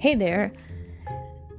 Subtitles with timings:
[0.00, 0.52] Hey there,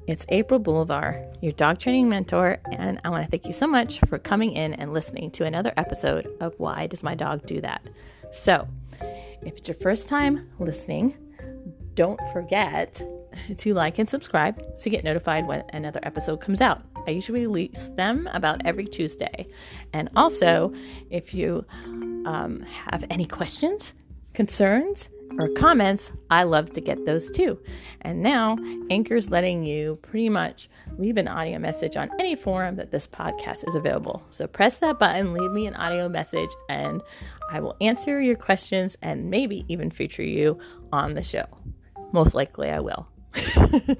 [0.07, 3.99] it's April Boulevard, your dog training mentor, and I want to thank you so much
[4.07, 7.89] for coming in and listening to another episode of Why Does My Dog Do That?
[8.31, 8.65] So,
[9.41, 11.17] if it's your first time listening,
[11.95, 13.01] don't forget
[13.57, 16.81] to like and subscribe to get notified when another episode comes out.
[17.05, 19.47] I usually release them about every Tuesday.
[19.91, 20.73] And also,
[21.09, 21.65] if you
[22.25, 23.93] um, have any questions,
[24.33, 27.59] concerns, or comments, I love to get those too.
[28.01, 28.57] And now,
[28.89, 33.67] Anchor's letting you pretty much leave an audio message on any forum that this podcast
[33.67, 34.23] is available.
[34.31, 37.01] So press that button, leave me an audio message, and
[37.51, 40.59] I will answer your questions and maybe even feature you
[40.91, 41.45] on the show.
[42.11, 43.07] Most likely, I will.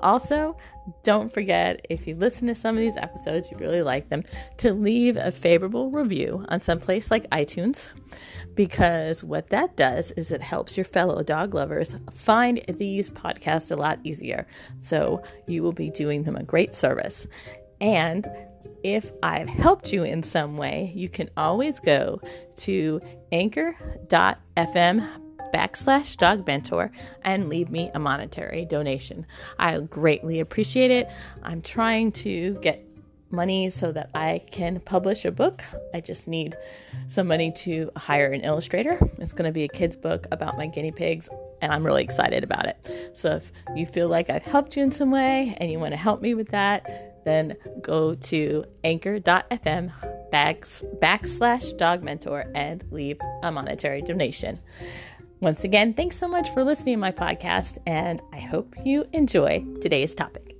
[0.00, 0.56] Also,
[1.02, 4.22] don't forget if you listen to some of these episodes, you really like them,
[4.58, 7.90] to leave a favorable review on some place like iTunes
[8.54, 13.76] because what that does is it helps your fellow dog lovers find these podcasts a
[13.76, 14.46] lot easier.
[14.78, 17.26] So you will be doing them a great service.
[17.80, 18.26] And
[18.82, 22.20] if I've helped you in some way, you can always go
[22.58, 23.00] to
[23.30, 25.08] anchor.fm
[25.52, 26.90] backslash dog mentor
[27.22, 29.26] and leave me a monetary donation.
[29.58, 31.08] I greatly appreciate it.
[31.42, 32.84] I'm trying to get
[33.30, 35.62] money so that I can publish a book.
[35.92, 36.56] I just need
[37.08, 38.98] some money to hire an illustrator.
[39.18, 41.28] It's going to be a kid's book about my guinea pigs,
[41.60, 43.10] and I'm really excited about it.
[43.12, 45.98] So if you feel like I've helped you in some way and you want to
[45.98, 49.92] help me with that, then go to anchor.fm
[50.32, 54.60] backslash dog mentor and leave a monetary donation.
[55.40, 59.64] Once again, thanks so much for listening to my podcast, and I hope you enjoy
[59.80, 60.56] today's topic.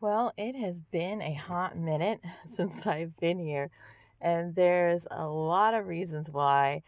[0.00, 3.70] Well, it has been a hot minute since I've been here,
[4.20, 6.82] and there's a lot of reasons why,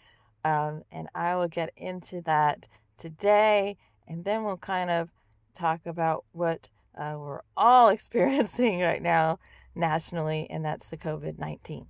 [0.45, 2.67] um, and I will get into that
[2.99, 3.77] today,
[4.09, 5.11] and then we'll kind of
[5.55, 6.69] talk about what
[6.99, 9.39] uh, we're all experiencing right now
[9.77, 11.87] nationally, and that's the COVID 19.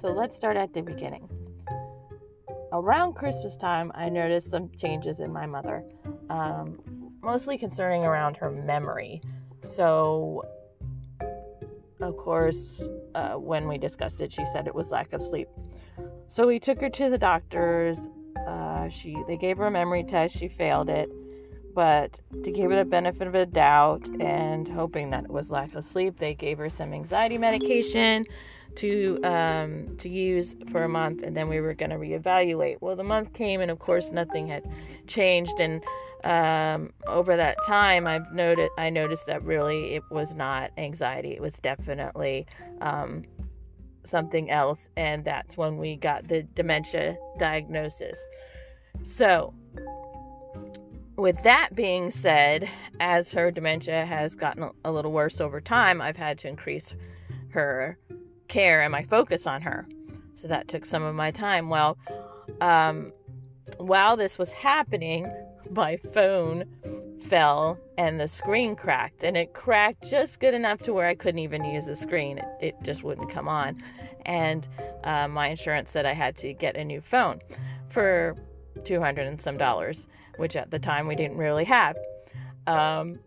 [0.00, 1.28] So let's start at the beginning.
[2.72, 5.82] Around Christmas time, I noticed some changes in my mother,
[6.30, 6.78] um,
[7.20, 9.20] mostly concerning around her memory.
[9.62, 10.44] So,
[12.00, 12.80] of course,
[13.16, 15.48] uh, when we discussed it, she said it was lack of sleep.
[16.28, 17.98] So we took her to the doctors.
[18.46, 20.36] Uh, she they gave her a memory test.
[20.36, 21.10] She failed it,
[21.74, 25.74] but to give her the benefit of a doubt and hoping that it was lack
[25.74, 28.26] of sleep, they gave her some anxiety medication
[28.76, 32.78] to um, to use for a month, and then we were going to reevaluate.
[32.80, 34.64] Well, the month came, and of course, nothing had
[35.06, 35.58] changed.
[35.58, 35.82] And
[36.24, 41.40] um, over that time, I've noted I noticed that really it was not anxiety; it
[41.40, 42.46] was definitely
[42.80, 43.24] um,
[44.04, 48.18] something else, and that's when we got the dementia diagnosis.
[49.02, 49.54] So.
[51.16, 52.68] With that being said,
[53.00, 56.94] as her dementia has gotten a little worse over time, I've had to increase
[57.48, 57.98] her
[58.48, 59.86] care and my focus on her.
[60.34, 61.68] So that took some of my time.
[61.68, 61.98] Well,
[62.60, 63.12] um,
[63.78, 65.30] while this was happening,
[65.70, 66.64] my phone
[67.28, 69.24] fell and the screen cracked.
[69.24, 72.46] And it cracked just good enough to where I couldn't even use the screen, it,
[72.60, 73.82] it just wouldn't come on.
[74.24, 74.66] And
[75.04, 77.40] uh, my insurance said I had to get a new phone
[77.88, 78.36] for
[78.84, 80.06] 200 and some dollars,
[80.36, 81.96] which at the time we didn't really have.
[82.66, 83.18] Um,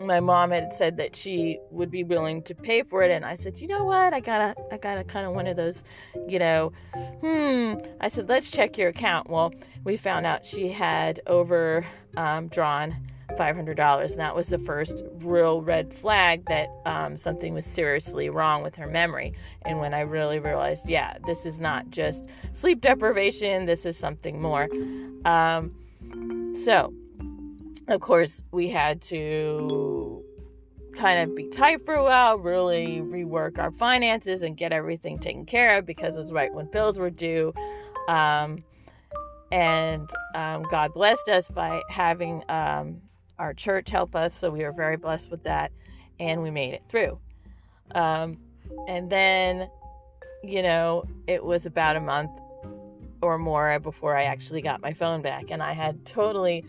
[0.00, 3.34] my mom had said that she would be willing to pay for it and i
[3.34, 4.12] said you know what?
[4.12, 5.84] I gotta i gotta kind of one of those
[6.28, 6.72] you know
[7.20, 7.74] hmm.
[8.00, 9.30] I said let's check your account.
[9.30, 9.52] Well
[9.84, 12.96] we found out she had over um, drawn
[13.38, 18.62] $500 and that was the first real red flag that um, something was seriously wrong
[18.62, 19.32] with her memory.
[19.62, 24.40] And when i really realized yeah this is not just sleep deprivation this is something
[24.40, 24.68] more.
[25.24, 25.72] Um,
[26.64, 26.92] so
[27.88, 30.22] of course, we had to
[30.96, 35.44] kind of be tight for a while, really rework our finances and get everything taken
[35.44, 37.52] care of because it was right when bills were due.
[38.08, 38.58] Um,
[39.50, 43.00] and um, God blessed us by having um,
[43.38, 45.72] our church help us, so we were very blessed with that,
[46.18, 47.18] and we made it through.
[47.94, 48.38] Um,
[48.88, 49.68] and then,
[50.42, 52.30] you know, it was about a month
[53.20, 56.64] or more before I actually got my phone back, and I had totally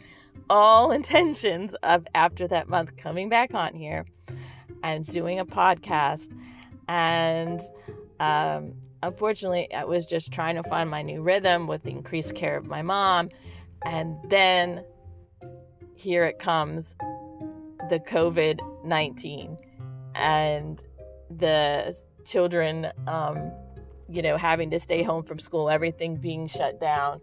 [0.49, 4.05] all intentions of after that month coming back on here
[4.83, 6.29] and doing a podcast.
[6.87, 7.61] And
[8.19, 12.57] um, unfortunately, I was just trying to find my new rhythm with the increased care
[12.57, 13.29] of my mom.
[13.83, 14.83] And then
[15.95, 16.95] here it comes
[17.89, 19.57] the COVID 19.
[20.15, 20.83] and
[21.29, 21.95] the
[22.25, 23.51] children, um,
[24.09, 27.19] you know, having to stay home from school, everything being shut down.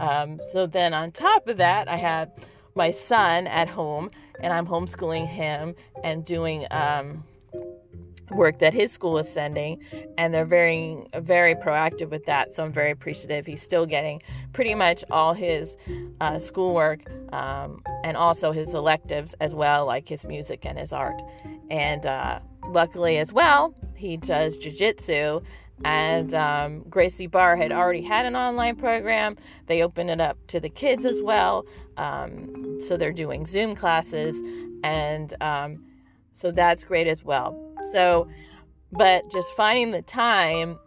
[0.00, 2.32] Um, so then on top of that, I had
[2.74, 4.10] my son at home,
[4.40, 7.22] and I'm homeschooling him and doing um,
[8.30, 9.82] work that his school is sending
[10.16, 13.44] and they're very very proactive with that so i'm very appreciative.
[13.44, 15.76] He's still getting pretty much all his
[16.20, 17.00] uh, schoolwork
[17.32, 21.20] um, and also his electives as well like his music and his art.
[21.70, 22.38] And uh,
[22.68, 25.40] luckily as well he does jiu-jitsu
[25.84, 29.36] and um, Gracie Barra had already had an online program.
[29.66, 31.64] They opened it up to the kids as well.
[31.96, 34.36] Um, so they're doing Zoom classes,
[34.82, 35.84] and um,
[36.32, 37.58] so that's great as well.
[37.92, 38.28] So,
[38.92, 40.78] but just finding the time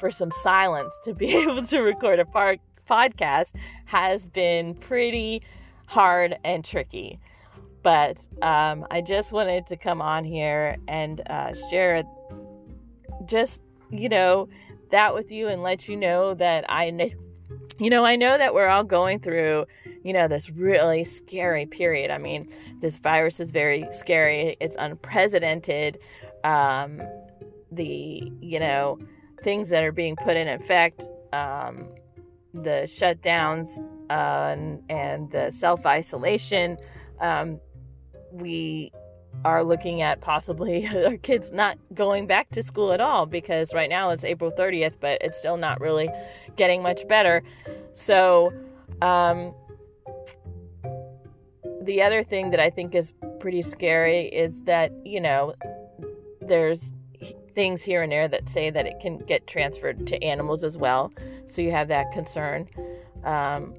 [0.00, 2.56] for some silence to be able to record a par-
[2.88, 3.48] podcast
[3.84, 5.42] has been pretty
[5.86, 7.18] hard and tricky.
[7.82, 12.02] But um, I just wanted to come on here and uh, share
[13.24, 14.48] just, you know,
[14.90, 17.12] that with you and let you know that I
[17.78, 19.66] you know, I know that we're all going through,
[20.02, 22.10] you know, this really scary period.
[22.10, 24.56] I mean, this virus is very scary.
[24.60, 25.98] It's unprecedented.
[26.42, 27.00] Um,
[27.70, 28.98] the, you know,
[29.44, 31.86] things that are being put in effect, um,
[32.52, 33.78] the shutdowns
[34.10, 36.78] uh, and, and the self isolation.
[37.20, 37.60] Um,
[38.32, 38.90] we
[39.44, 43.88] are looking at possibly our kids not going back to school at all because right
[43.88, 46.08] now it's April 30th, but it's still not really
[46.56, 47.42] getting much better.
[47.92, 48.52] So,
[49.02, 49.54] um,
[51.82, 55.54] the other thing that I think is pretty scary is that, you know,
[56.42, 56.92] there's
[57.54, 61.12] things here and there that say that it can get transferred to animals as well.
[61.46, 62.68] So you have that concern.
[63.24, 63.74] Um,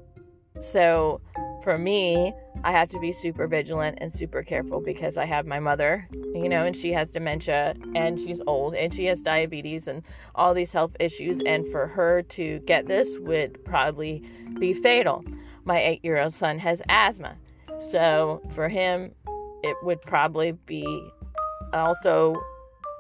[0.60, 1.22] so
[1.64, 2.34] for me,
[2.64, 6.50] I have to be super vigilant and super careful because I have my mother, you
[6.50, 10.04] know, and she has dementia and she's old and she has diabetes and
[10.36, 11.42] all these health issues.
[11.46, 14.24] And for her to get this would probably
[14.60, 15.24] be fatal.
[15.66, 17.36] My eight year old son has asthma.
[17.92, 19.12] So for him,
[19.64, 21.12] it would probably be
[21.74, 22.36] also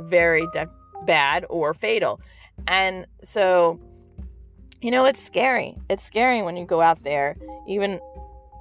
[0.02, 0.70] very de-
[1.06, 2.20] bad or fatal.
[2.68, 3.80] And so,
[4.82, 5.78] you know, it's scary.
[5.90, 7.36] It's scary when you go out there,
[7.68, 8.00] even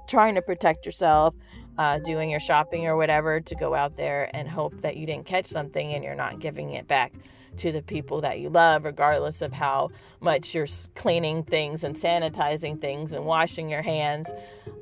[0.09, 1.35] trying to protect yourself,
[1.77, 5.27] uh, doing your shopping or whatever, to go out there and hope that you didn't
[5.27, 7.13] catch something and you're not giving it back
[7.59, 9.91] to the people that you love, regardless of how
[10.21, 14.29] much you're cleaning things and sanitizing things and washing your hands.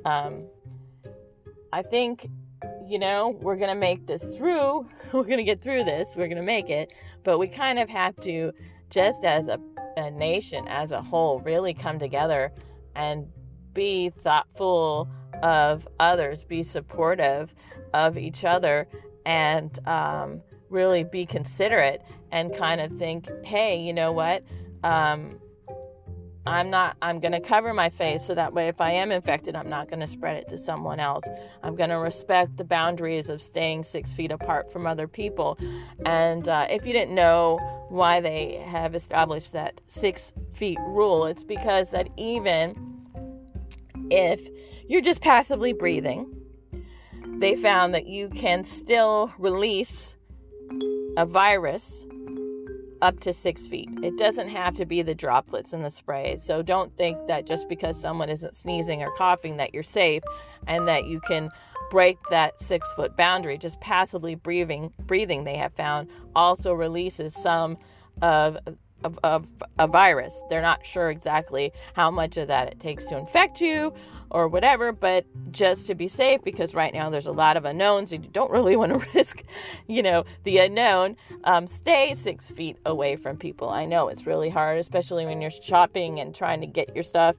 [0.05, 0.45] Um,
[1.73, 2.29] I think,
[2.85, 4.87] you know, we're going to make this through.
[5.13, 6.07] We're going to get through this.
[6.15, 6.91] We're going to make it.
[7.23, 8.51] But we kind of have to,
[8.89, 9.57] just as a,
[9.95, 12.51] a nation as a whole, really come together
[12.95, 13.27] and
[13.77, 15.07] be thoughtful
[15.43, 17.53] of others, be supportive
[17.93, 18.87] of each other,
[19.23, 20.41] and um,
[20.71, 22.01] really be considerate
[22.31, 24.43] and kind of think, hey, you know what?
[24.83, 25.39] Um,
[26.47, 29.55] I'm not, I'm going to cover my face so that way if I am infected,
[29.55, 31.25] I'm not going to spread it to someone else.
[31.61, 35.59] I'm going to respect the boundaries of staying six feet apart from other people.
[36.03, 37.59] And uh, if you didn't know
[37.89, 42.96] why they have established that six feet rule, it's because that even
[44.09, 44.47] if
[44.87, 46.33] you're just passively breathing,
[47.39, 50.15] they found that you can still release
[51.17, 52.05] a virus
[53.01, 53.89] up to six feet.
[54.01, 56.37] It doesn't have to be the droplets in the spray.
[56.37, 60.23] So don't think that just because someone isn't sneezing or coughing that you're safe
[60.67, 61.49] and that you can
[61.91, 63.57] break that six foot boundary.
[63.57, 67.77] Just passively breathing, breathing, they have found also releases some
[68.21, 68.57] of
[69.03, 69.47] of,
[69.79, 70.39] a virus.
[70.49, 73.93] They're not sure exactly how much of that it takes to infect you
[74.29, 78.11] or whatever, but just to be safe, because right now there's a lot of unknowns
[78.11, 79.43] and you don't really want to risk,
[79.87, 83.69] you know, the unknown, um, stay six feet away from people.
[83.69, 87.35] I know it's really hard, especially when you're shopping and trying to get your stuff.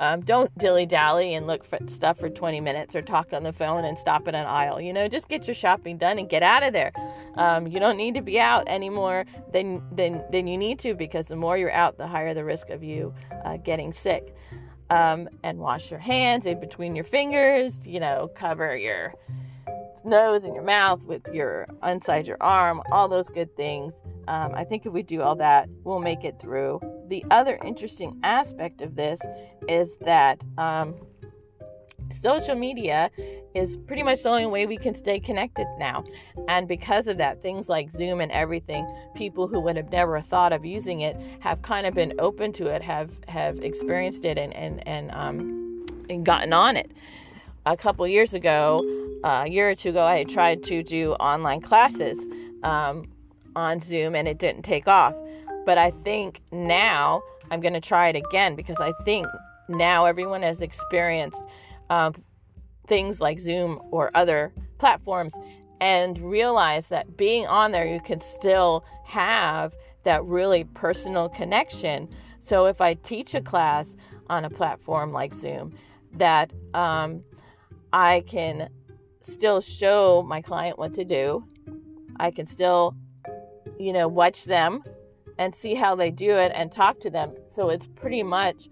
[0.00, 3.52] Um, don't dilly dally and look for stuff for 20 minutes or talk on the
[3.52, 4.80] phone and stop at an aisle.
[4.80, 6.92] You know, just get your shopping done and get out of there.
[7.36, 11.26] Um, you don't need to be out anymore than, than, than you need to because
[11.26, 14.34] the more you're out, the higher the risk of you uh, getting sick.
[14.90, 19.14] Um, and wash your hands in between your fingers, you know, cover your
[20.04, 23.94] nose and your mouth with your inside your arm, all those good things.
[24.28, 26.80] Um, I think if we do all that, we'll make it through.
[27.08, 29.18] The other interesting aspect of this
[29.68, 30.94] is that um,
[32.10, 33.10] social media
[33.54, 36.04] is pretty much the only way we can stay connected now.
[36.48, 40.52] And because of that, things like Zoom and everything, people who would have never thought
[40.52, 44.54] of using it have kind of been open to it, have have experienced it and
[44.54, 46.90] and and um and gotten on it.
[47.66, 48.80] A couple years ago,
[49.24, 52.18] uh, a year or two ago, I tried to do online classes
[52.64, 53.06] um,
[53.54, 55.14] on Zoom and it didn't take off.
[55.64, 59.26] But I think now I'm going to try it again because I think
[59.72, 61.42] now everyone has experienced
[61.90, 62.14] um,
[62.86, 65.34] things like Zoom or other platforms
[65.80, 69.74] and realize that being on there, you can still have
[70.04, 72.08] that really personal connection.
[72.40, 73.96] So if I teach a class
[74.28, 75.74] on a platform like Zoom,
[76.14, 77.22] that um,
[77.92, 78.68] I can
[79.22, 81.44] still show my client what to do.
[82.18, 82.94] I can still,
[83.78, 84.82] you know, watch them
[85.38, 87.34] and see how they do it and talk to them.
[87.48, 88.68] So it's pretty much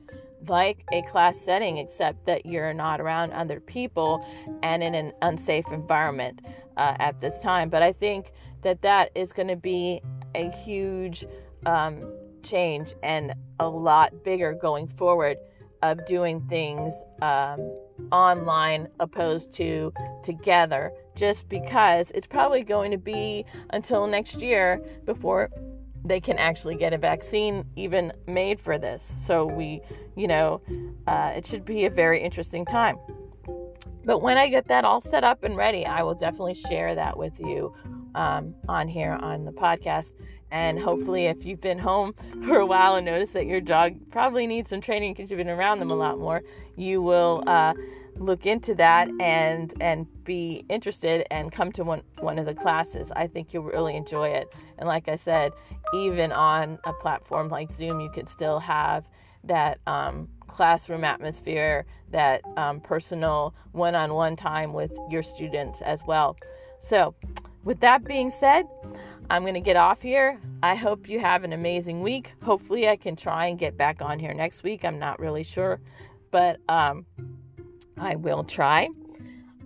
[0.48, 4.24] like a class setting, except that you're not around other people
[4.62, 6.40] and in an unsafe environment
[6.76, 7.68] uh, at this time.
[7.68, 8.32] But I think
[8.62, 10.00] that that is going to be
[10.34, 11.24] a huge
[11.66, 15.36] um, change and a lot bigger going forward
[15.82, 16.92] of doing things
[17.22, 17.58] um,
[18.12, 19.92] online opposed to
[20.22, 25.50] together just because it's probably going to be until next year before
[26.04, 29.02] they can actually get a vaccine even made for this.
[29.26, 29.80] So we,
[30.16, 30.60] you know,
[31.06, 32.98] uh, it should be a very interesting time.
[34.04, 37.16] But when I get that all set up and ready, I will definitely share that
[37.16, 37.74] with you
[38.14, 40.12] um, on here on the podcast.
[40.50, 42.14] And hopefully, if you've been home
[42.46, 45.48] for a while and noticed that your dog probably needs some training because you've been
[45.48, 46.42] around them a lot more,
[46.76, 47.74] you will uh,
[48.16, 53.10] look into that and and be interested and come to one one of the classes.
[53.14, 54.52] I think you'll really enjoy it.
[54.78, 55.52] And like I said,
[55.94, 59.04] even on a platform like Zoom, you can still have
[59.44, 66.36] that um, classroom atmosphere, that um, personal one-on-one time with your students as well.
[66.78, 67.14] So,
[67.64, 68.66] with that being said,
[69.28, 70.38] I'm going to get off here.
[70.62, 72.32] I hope you have an amazing week.
[72.42, 74.84] Hopefully, I can try and get back on here next week.
[74.84, 75.80] I'm not really sure,
[76.30, 77.06] but um,
[78.00, 78.88] I will try.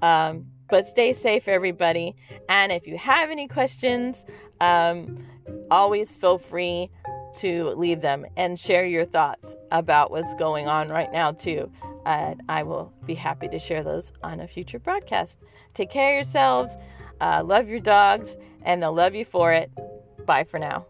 [0.03, 2.17] Um, but stay safe, everybody.
[2.49, 4.25] And if you have any questions,
[4.61, 5.25] um,
[5.71, 6.91] always feel free
[7.37, 11.71] to leave them and share your thoughts about what's going on right now, too.
[12.07, 15.39] Uh, I will be happy to share those on a future broadcast.
[15.73, 16.71] Take care of yourselves,
[17.21, 19.71] uh, love your dogs, and they'll love you for it.
[20.27, 20.87] Bye for now.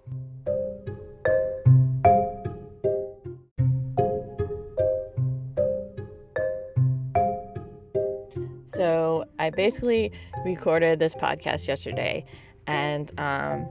[9.45, 10.11] I basically
[10.43, 12.25] recorded this podcast yesterday,
[12.67, 13.69] and um,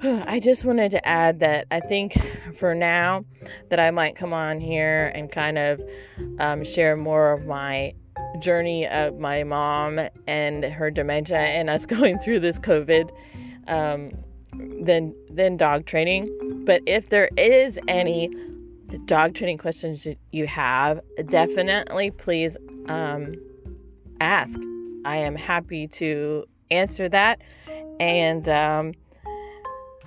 [0.02, 2.16] I just wanted to add that I think
[2.58, 3.26] for now
[3.68, 5.82] that I might come on here and kind of
[6.38, 7.92] um, share more of my
[8.40, 13.10] journey of my mom and her dementia and us going through this COVID
[13.68, 14.10] um,
[14.82, 16.64] than than dog training.
[16.64, 18.30] But if there is any
[19.04, 22.56] dog training questions you have, definitely please
[22.88, 23.34] um,
[24.20, 24.58] ask.
[25.04, 27.40] I am happy to answer that.
[28.00, 28.92] And um,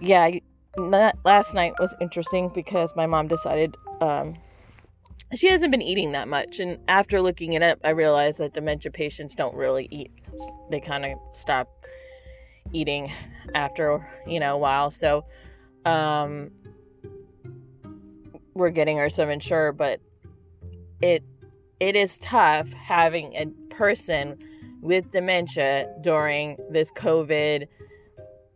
[0.01, 0.29] yeah,
[0.77, 4.35] last night was interesting because my mom decided um,
[5.35, 6.59] she hasn't been eating that much.
[6.59, 10.11] And after looking it up, I realized that dementia patients don't really eat.
[10.69, 11.69] They kind of stop
[12.71, 13.11] eating
[13.55, 14.91] after, you know, a while.
[14.91, 15.25] So
[15.85, 16.51] um,
[18.53, 20.01] we're getting her some Ensure, but
[21.01, 21.23] it
[21.79, 24.37] it is tough having a person
[24.81, 27.65] with dementia during this COVID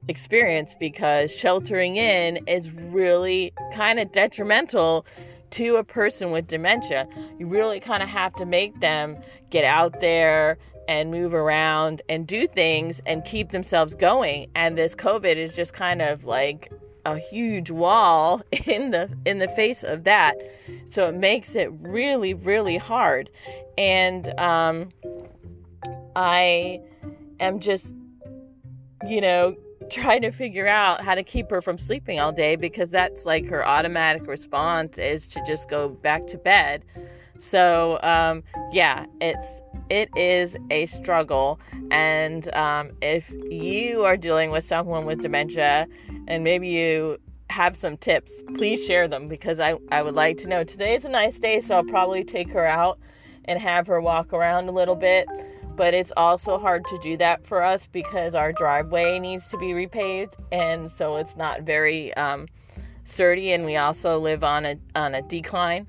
[0.09, 5.05] experience because sheltering in is really kind of detrimental
[5.51, 7.07] to a person with dementia.
[7.39, 9.17] You really kind of have to make them
[9.49, 10.57] get out there
[10.89, 14.47] and move around and do things and keep themselves going.
[14.55, 16.69] And this COVID is just kind of like
[17.05, 20.35] a huge wall in the in the face of that.
[20.89, 23.29] So it makes it really really hard.
[23.77, 24.89] And um
[26.15, 26.79] I
[27.39, 27.95] am just
[29.05, 29.55] you know
[29.89, 33.45] trying to figure out how to keep her from sleeping all day because that's like
[33.47, 36.83] her automatic response is to just go back to bed.
[37.37, 39.47] So um, yeah, it's
[39.89, 41.59] it is a struggle,
[41.91, 45.87] and um, if you are dealing with someone with dementia,
[46.27, 47.17] and maybe you
[47.49, 50.63] have some tips, please share them because I I would like to know.
[50.63, 52.99] Today is a nice day, so I'll probably take her out
[53.45, 55.27] and have her walk around a little bit
[55.75, 59.67] but it's also hard to do that for us because our driveway needs to be
[59.67, 62.47] repaved and so it's not very um,
[63.05, 65.87] sturdy and we also live on a on a decline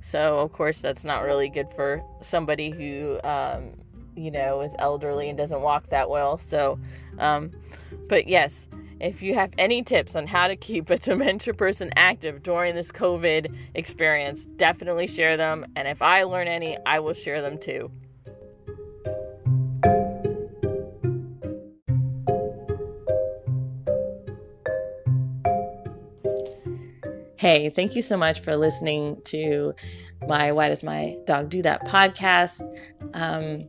[0.00, 3.70] so of course that's not really good for somebody who um,
[4.14, 6.78] you know is elderly and doesn't walk that well so
[7.18, 7.50] um,
[8.08, 8.68] but yes
[9.04, 12.90] if you have any tips on how to keep a dementia person active during this
[12.90, 15.66] COVID experience, definitely share them.
[15.76, 17.90] And if I learn any, I will share them too.
[27.36, 29.74] Hey, thank you so much for listening to
[30.26, 32.62] my Why Does My Dog Do That podcast.
[33.12, 33.68] Um,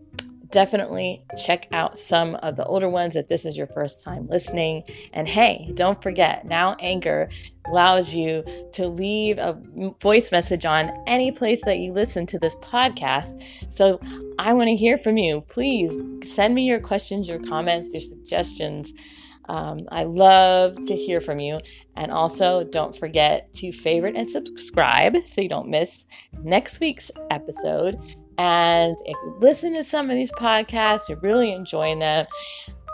[0.55, 4.83] definitely check out some of the older ones if this is your first time listening.
[5.11, 7.27] And hey, don't forget, now Anchor
[7.67, 9.61] allows you to leave a
[9.99, 13.43] voice message on any place that you listen to this podcast.
[13.67, 13.99] So
[14.39, 15.41] I want to hear from you.
[15.41, 15.91] Please
[16.23, 18.93] send me your questions, your comments, your suggestions.
[19.49, 21.59] Um, I love to hear from you.
[21.97, 26.05] And also, don't forget to favorite and subscribe so you don't miss
[26.43, 27.99] next week's episode.
[28.37, 32.25] And if you listen to some of these podcasts, you're really enjoying them,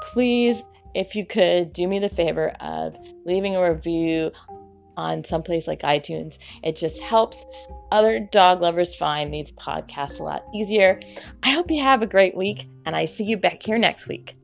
[0.04, 4.32] please, if you could, do me the favor of leaving a review
[4.98, 6.38] on someplace like iTunes.
[6.64, 7.46] It just helps
[7.92, 11.00] other dog lovers find these podcasts a lot easier.
[11.44, 14.36] I hope you have a great week, and I see you back here next week.